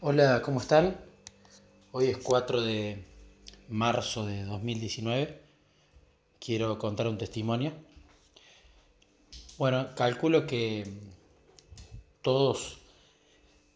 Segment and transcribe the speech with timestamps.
[0.00, 1.00] Hola, ¿cómo están?
[1.92, 3.04] Hoy es 4 de
[3.68, 5.40] marzo de 2019.
[6.38, 7.72] Quiero contar un testimonio.
[9.56, 10.86] Bueno, calculo que
[12.20, 12.78] todos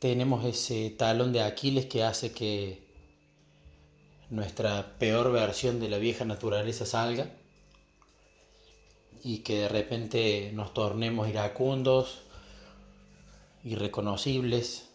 [0.01, 2.83] tenemos ese talón de Aquiles que hace que
[4.29, 7.31] nuestra peor versión de la vieja naturaleza salga
[9.23, 12.21] y que de repente nos tornemos iracundos,
[13.65, 14.88] irreconocibles,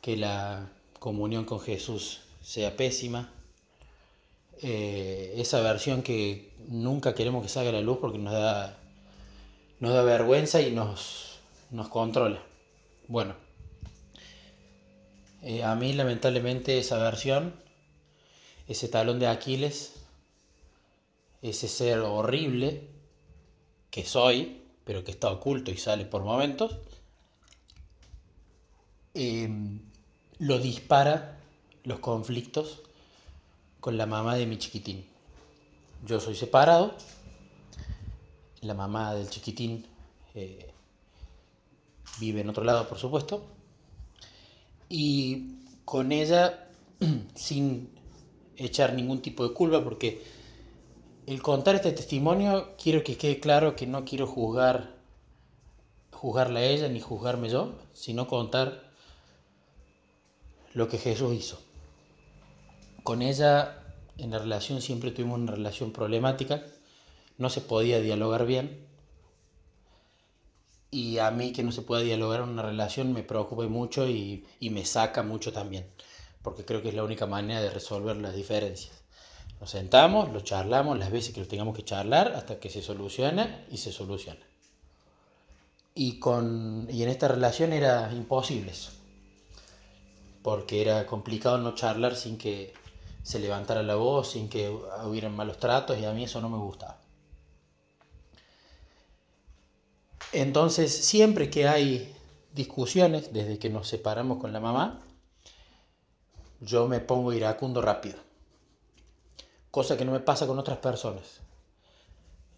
[0.00, 3.32] que la comunión con Jesús sea pésima.
[4.62, 8.78] Eh, esa versión que nunca queremos que salga a la luz porque nos da,
[9.78, 11.38] nos da vergüenza y nos,
[11.70, 12.42] nos controla.
[13.08, 13.34] Bueno,
[15.42, 17.54] eh, a mí lamentablemente esa versión,
[18.68, 19.94] ese talón de Aquiles,
[21.42, 22.88] ese ser horrible
[23.90, 26.76] que soy, pero que está oculto y sale por momentos,
[29.14, 29.48] eh,
[30.40, 31.38] lo dispara
[31.84, 32.80] los conflictos
[33.78, 35.04] con la mamá de mi chiquitín.
[36.06, 36.94] Yo soy separado,
[38.62, 39.84] la mamá del chiquitín
[40.34, 40.72] eh,
[42.18, 43.44] vive en otro lado, por supuesto,
[44.88, 46.68] y con ella,
[47.34, 47.90] sin
[48.56, 50.22] echar ningún tipo de culpa, porque
[51.26, 54.94] el contar este testimonio quiero que quede claro que no quiero juzgar,
[56.12, 58.89] juzgarla a ella ni juzgarme yo, sino contar
[60.72, 61.60] lo que Jesús hizo.
[63.02, 63.82] Con ella
[64.18, 66.62] en la relación siempre tuvimos una relación problemática,
[67.38, 68.86] no se podía dialogar bien
[70.90, 74.44] y a mí que no se pueda dialogar en una relación me preocupa mucho y,
[74.58, 75.86] y me saca mucho también,
[76.42, 78.92] porque creo que es la única manera de resolver las diferencias.
[79.60, 83.64] Nos sentamos, lo charlamos las veces que lo tengamos que charlar hasta que se solucione
[83.70, 84.40] y se soluciona.
[85.94, 88.99] Y, con, y en esta relación era imposible eso
[90.42, 92.72] porque era complicado no charlar sin que
[93.22, 94.70] se levantara la voz, sin que
[95.04, 96.98] hubieran malos tratos y a mí eso no me gustaba.
[100.32, 102.14] Entonces, siempre que hay
[102.52, 105.02] discusiones, desde que nos separamos con la mamá,
[106.60, 108.18] yo me pongo iracundo rápido.
[109.70, 111.40] Cosa que no me pasa con otras personas.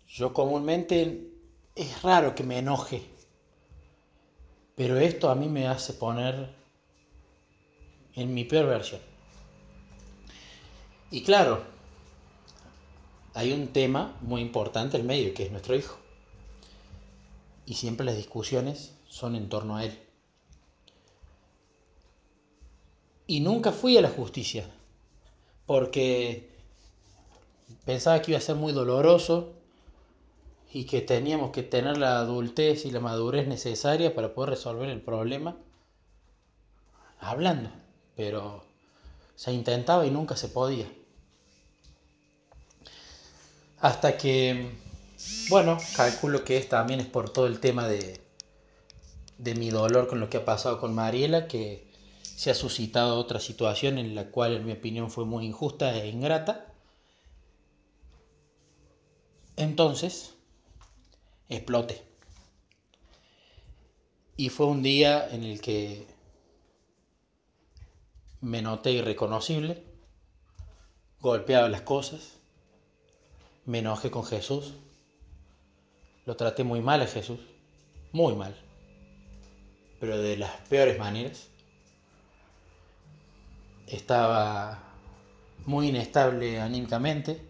[0.09, 1.31] Yo comúnmente
[1.75, 3.09] es raro que me enoje,
[4.75, 6.62] pero esto a mí me hace poner
[8.15, 9.01] en mi peor versión.
[11.11, 11.63] Y claro,
[13.35, 15.97] hay un tema muy importante en medio, que es nuestro hijo.
[17.67, 19.99] Y siempre las discusiones son en torno a él.
[23.27, 24.67] Y nunca fui a la justicia,
[25.67, 26.51] porque
[27.85, 29.53] pensaba que iba a ser muy doloroso
[30.73, 35.01] y que teníamos que tener la adultez y la madurez necesaria para poder resolver el
[35.01, 35.57] problema
[37.21, 37.71] hablando
[38.17, 38.65] pero
[39.35, 40.87] se intentaba y nunca se podía.
[43.81, 44.71] Hasta que,
[45.49, 48.21] bueno, calculo que también es por todo el tema de,
[49.39, 51.91] de mi dolor con lo que ha pasado con Mariela, que
[52.23, 56.09] se ha suscitado otra situación en la cual en mi opinión fue muy injusta e
[56.09, 56.67] ingrata.
[59.57, 60.35] Entonces,
[61.49, 62.03] exploté.
[64.37, 66.07] Y fue un día en el que
[68.43, 69.85] me noté irreconocible,
[71.21, 72.35] golpeaba las cosas,
[73.65, 74.75] me enojé con Jesús,
[76.27, 77.39] lo traté muy mal a Jesús,
[78.11, 78.55] muy mal,
[80.01, 81.49] pero de las peores maneras.
[83.87, 84.83] Estaba
[85.65, 87.49] muy inestable anímicamente,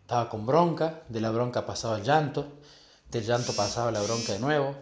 [0.00, 2.48] estaba con bronca, de la bronca pasaba el llanto,
[3.08, 4.74] del llanto pasaba la bronca de nuevo,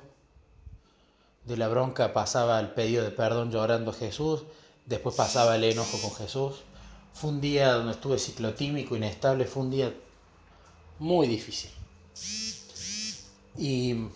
[1.45, 4.45] de la bronca pasaba el pedido de perdón llorando a Jesús,
[4.87, 6.63] Después pasaba el enojo con Jesús.
[7.15, 9.95] Fue un día donde estuve ciclotímico, inestable, fue un día
[10.99, 11.71] muy difícil.
[13.57, 14.09] Y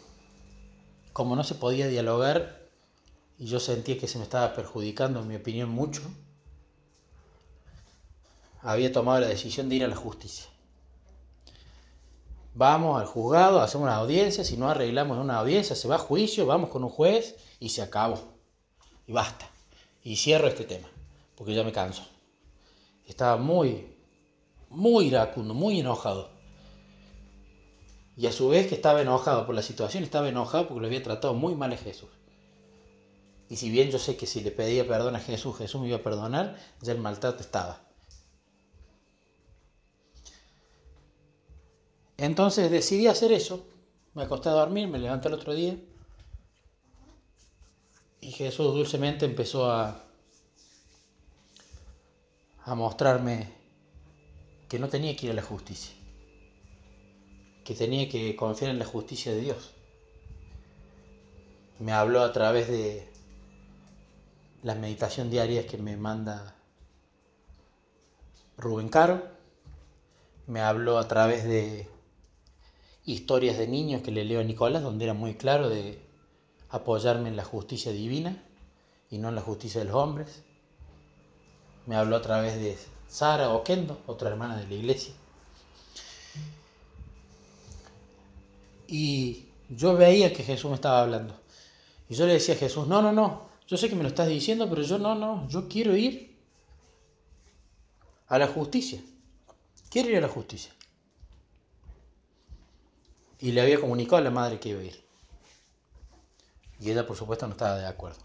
[1.12, 2.60] como no se podía dialogar
[3.38, 6.02] y yo sentía que se me estaba perjudicando, en mi opinión, mucho,
[8.62, 10.46] había tomado la decisión de ir a la justicia.
[12.54, 16.46] Vamos al juzgado, hacemos una audiencia, si no arreglamos una audiencia, se va a juicio,
[16.46, 18.18] vamos con un juez y se acabó.
[19.06, 19.46] Y basta.
[20.06, 20.88] Y cierro este tema,
[21.34, 22.06] porque ya me canso.
[23.06, 23.96] Estaba muy,
[24.68, 26.30] muy iracundo, muy enojado.
[28.16, 31.02] Y a su vez que estaba enojado por la situación, estaba enojado porque lo había
[31.02, 32.08] tratado muy mal a Jesús.
[33.48, 35.96] Y si bien yo sé que si le pedía perdón a Jesús, Jesús me iba
[35.96, 37.84] a perdonar, ya el maltrato estaba.
[42.16, 43.66] Entonces decidí hacer eso.
[44.14, 45.76] Me acosté a dormir, me levanté el otro día
[48.26, 50.02] Y Jesús dulcemente empezó a,
[52.64, 53.48] a mostrarme
[54.68, 55.94] que no tenía que ir a la justicia,
[57.64, 59.70] que tenía que confiar en la justicia de Dios.
[61.78, 63.08] Me habló a través de
[64.64, 66.56] las meditaciones diarias que me manda
[68.56, 69.22] Rubén Caro,
[70.48, 71.88] me habló a través de
[73.04, 76.05] historias de niños que le leo a Nicolás, donde era muy claro de
[76.70, 78.42] apoyarme en la justicia divina
[79.10, 80.42] y no en la justicia de los hombres.
[81.86, 82.76] Me habló a través de
[83.08, 85.14] Sara Oquendo, otra hermana de la iglesia.
[88.88, 91.34] Y yo veía que Jesús me estaba hablando.
[92.08, 94.28] Y yo le decía a Jesús, no, no, no, yo sé que me lo estás
[94.28, 96.36] diciendo, pero yo no, no, yo quiero ir
[98.28, 99.00] a la justicia.
[99.90, 100.72] Quiero ir a la justicia.
[103.40, 105.05] Y le había comunicado a la madre que iba a ir.
[106.80, 108.20] Y ella, por supuesto, no estaba de acuerdo.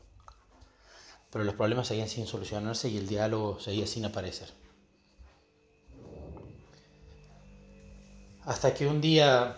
[1.32, 4.50] Pero los problemas seguían sin solucionarse y el diálogo seguía sin aparecer.
[8.44, 9.58] Hasta que un día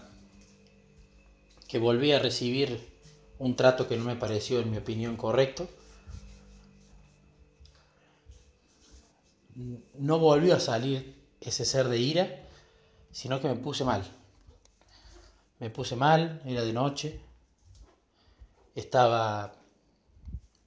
[1.68, 2.94] que volví a recibir
[3.40, 5.68] un trato que no me pareció, en mi opinión, correcto,
[9.96, 12.48] no volvió a salir ese ser de ira,
[13.12, 14.04] sino que me puse mal.
[15.60, 17.22] Me puse mal, era de noche,
[18.76, 19.54] estaba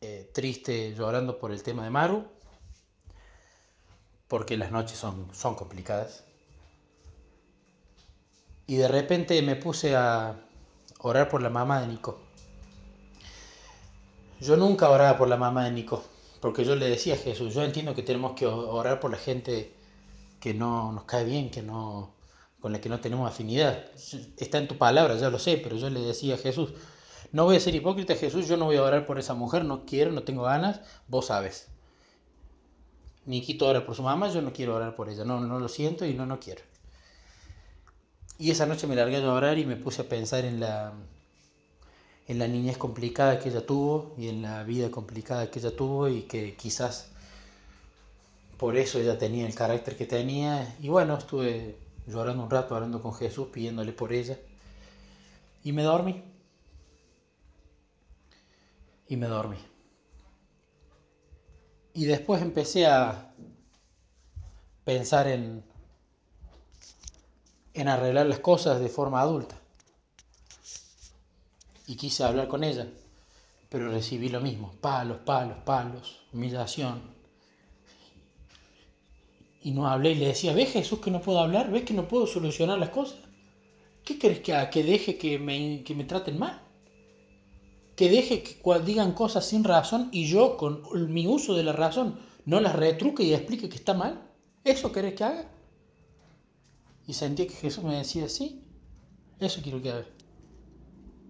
[0.00, 2.24] eh, triste llorando por el tema de Maru,
[4.28, 6.24] porque las noches son, son complicadas.
[8.66, 10.36] Y de repente me puse a
[11.00, 12.20] orar por la mamá de Nico.
[14.40, 16.04] Yo nunca oraba por la mamá de Nico,
[16.40, 19.72] porque yo le decía a Jesús, yo entiendo que tenemos que orar por la gente
[20.40, 22.14] que no nos cae bien, que no,
[22.60, 23.86] con la que no tenemos afinidad.
[24.36, 26.70] Está en tu palabra, ya lo sé, pero yo le decía a Jesús,
[27.32, 29.84] no voy a ser hipócrita, Jesús, yo no voy a orar por esa mujer, no
[29.84, 31.68] quiero, no tengo ganas, vos sabes.
[33.24, 36.06] Niquito ora por su mamá, yo no quiero orar por ella, no, no lo siento
[36.06, 36.62] y no, no quiero.
[38.38, 40.92] Y esa noche me largué a llorar y me puse a pensar en la,
[42.28, 46.08] en la niñez complicada que ella tuvo y en la vida complicada que ella tuvo
[46.08, 47.08] y que quizás
[48.58, 50.76] por eso ella tenía el carácter que tenía.
[50.80, 51.76] Y bueno, estuve
[52.06, 54.38] llorando un rato, hablando con Jesús, pidiéndole por ella.
[55.64, 56.22] Y me dormí.
[59.08, 59.58] Y me dormí.
[61.94, 63.34] Y después empecé a
[64.84, 65.64] pensar en,
[67.74, 69.56] en arreglar las cosas de forma adulta
[71.86, 72.88] y quise hablar con ella,
[73.68, 77.14] pero recibí lo mismo, palos, palos, palos, humillación.
[79.62, 81.70] Y no hablé y le decía, ¿ves Jesús que no puedo hablar?
[81.70, 83.18] ¿Ves que no puedo solucionar las cosas?
[84.04, 84.68] ¿Qué crees que?
[84.70, 86.60] ¿Que deje que me, que me traten mal?
[87.96, 90.82] ¿Que deje que digan cosas sin razón y yo con
[91.12, 94.30] mi uso de la razón no las retruque y explique que está mal?
[94.62, 95.50] ¿Eso querés que haga?
[97.06, 98.62] Y sentí que Jesús me decía, sí,
[99.40, 100.06] eso quiero que haga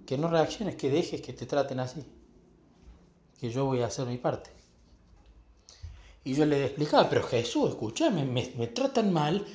[0.06, 2.04] que no reacciones, que dejes que te traten así,
[3.38, 4.50] que yo voy a hacer mi parte.
[6.26, 9.46] Y yo le explicaba, pero Jesús, escúchame, me, me tratan mal,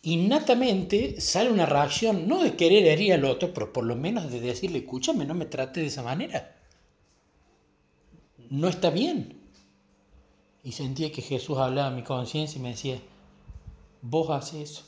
[0.00, 4.40] innatamente sale una reacción, no de querer herir al otro, pero por lo menos de
[4.40, 6.56] decirle, escúchame, no me trate de esa manera.
[8.48, 9.38] No está bien.
[10.62, 12.98] Y sentía que Jesús hablaba a mi conciencia y me decía,
[14.00, 14.84] vos haces eso.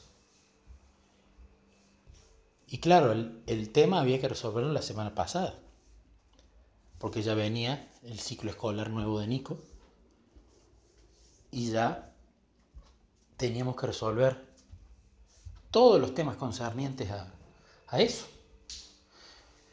[2.66, 5.54] Y claro, el, tema había que resolverlo la semana pasada,
[6.99, 9.58] porque ya venía el ciclo escolar nuevo de Nico
[11.56, 12.12] y ya
[13.38, 14.44] teníamos que resolver
[15.70, 17.32] todos los temas concernientes a,
[17.88, 18.26] a eso.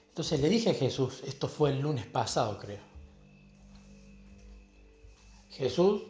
[0.07, 2.79] Entonces le dije a Jesús, esto fue el lunes pasado creo,
[5.49, 6.03] Jesús,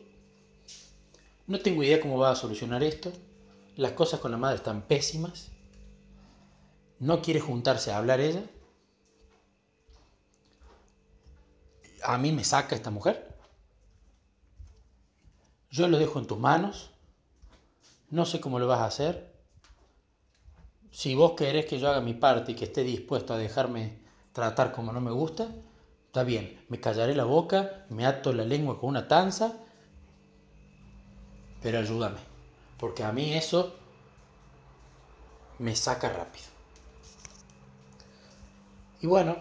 [1.48, 3.12] no tengo idea cómo va a solucionar esto,
[3.76, 5.48] las cosas con la madre están pésimas,
[7.00, 8.44] no quiere juntarse a hablar ella.
[12.04, 13.33] A mí me saca esta mujer.
[15.74, 16.92] Yo lo dejo en tus manos.
[18.12, 19.34] No sé cómo lo vas a hacer.
[20.92, 23.98] Si vos querés que yo haga mi parte y que esté dispuesto a dejarme
[24.34, 25.48] tratar como no me gusta,
[26.06, 26.64] está bien.
[26.70, 29.54] Me callaré la boca, me ato la lengua con una tanza,
[31.64, 32.20] pero ayúdame.
[32.78, 33.74] Porque a mí eso
[35.58, 36.46] me saca rápido.
[39.02, 39.38] Y bueno,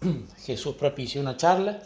[0.38, 1.80] Jesús propició una charla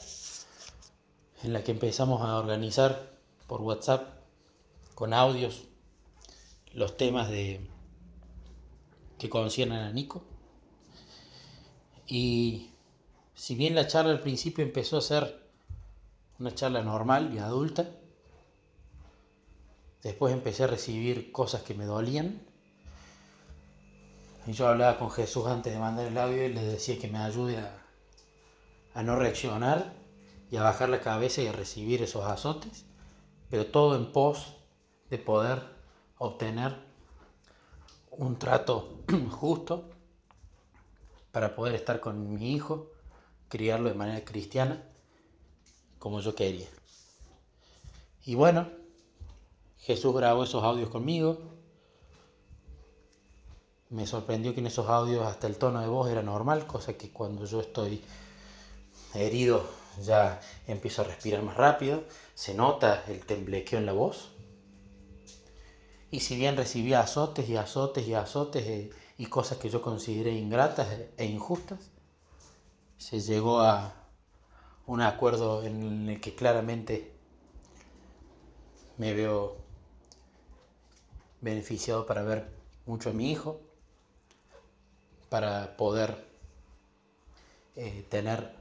[1.43, 3.10] en la que empezamos a organizar
[3.51, 4.07] por WhatsApp
[4.95, 5.65] con audios
[6.73, 7.61] los temas de
[9.19, 10.23] que conciernen a Nico.
[12.07, 12.71] Y
[13.35, 15.51] si bien la charla al principio empezó a ser
[16.39, 17.91] una charla normal y adulta.
[20.05, 22.41] Después empecé a recibir cosas que me dolían.
[24.47, 27.19] Y yo hablaba con Jesús antes de mandar el audio y le decía que me
[27.19, 27.83] ayude a,
[28.95, 29.93] a no reaccionar
[30.53, 32.85] y a bajar la cabeza y a recibir esos azotes,
[33.51, 34.55] pero todo en pos
[35.11, 35.63] de poder
[36.19, 36.77] obtener
[38.13, 39.91] un trato justo
[41.33, 42.91] para poder estar con mi hijo,
[43.49, 44.83] criarlo de manera cristiana,
[45.99, 46.69] como yo quería.
[48.25, 48.69] Y bueno,
[49.79, 51.39] Jesús grabó esos audios conmigo.
[53.89, 57.11] Me sorprendió que en esos audios hasta el tono de voz era normal, cosa que
[57.11, 58.01] cuando yo estoy
[59.15, 62.05] herido ya empiezo a respirar más rápido,
[62.35, 64.31] se nota el temblequeo en la voz.
[66.11, 70.33] Y si bien recibía azotes y azotes y azotes eh, y cosas que yo consideré
[70.33, 71.79] ingratas e injustas,
[72.99, 73.95] se llegó a
[74.87, 77.13] un acuerdo en el que claramente
[78.99, 79.57] me veo
[81.41, 82.51] beneficiado para ver
[82.87, 83.61] mucho a mi hijo,
[85.29, 86.27] para poder
[87.77, 88.60] eh, tener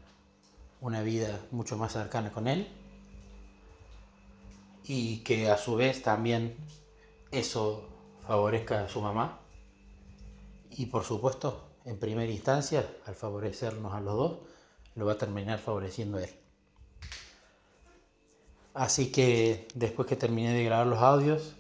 [0.82, 2.68] una vida mucho más cercana con él
[4.86, 6.56] y que a su vez también
[7.32, 7.88] eso
[8.26, 9.40] favorezca a su mamá
[10.72, 14.38] y por supuesto en primera instancia al favorecernos a los dos
[14.96, 16.30] lo va a terminar favoreciendo a él.
[18.74, 21.54] Así que después que terminé de grabar los audios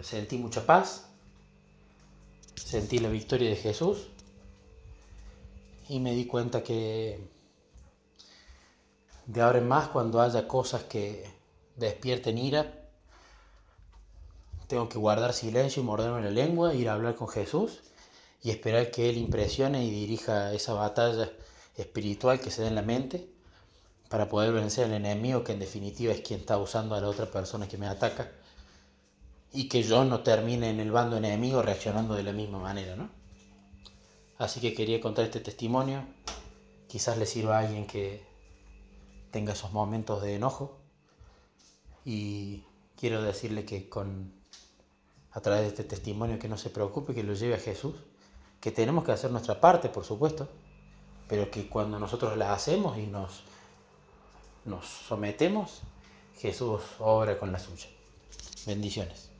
[0.00, 1.08] sentí mucha paz,
[2.54, 4.08] sentí la victoria de Jesús
[5.88, 7.18] y me di cuenta que
[9.28, 11.30] de ahora en más, cuando haya cosas que
[11.76, 12.74] despierten ira,
[14.68, 17.80] tengo que guardar silencio y morderme la lengua, ir a hablar con Jesús
[18.42, 21.30] y esperar que Él impresione y dirija esa batalla
[21.76, 23.28] espiritual que se da en la mente
[24.08, 27.26] para poder vencer al enemigo que en definitiva es quien está usando a la otra
[27.26, 28.32] persona que me ataca
[29.52, 33.10] y que yo no termine en el bando enemigo reaccionando de la misma manera, ¿no?
[34.38, 36.02] Así que quería contar este testimonio,
[36.86, 38.26] quizás le sirva a alguien que
[39.30, 40.78] tenga esos momentos de enojo
[42.04, 42.64] y
[42.96, 44.32] quiero decirle que con
[45.32, 47.94] a través de este testimonio que no se preocupe, que lo lleve a Jesús,
[48.60, 50.48] que tenemos que hacer nuestra parte, por supuesto,
[51.28, 53.42] pero que cuando nosotros la hacemos y nos,
[54.64, 55.82] nos sometemos,
[56.38, 57.88] Jesús obra con la suya.
[58.66, 59.30] Bendiciones.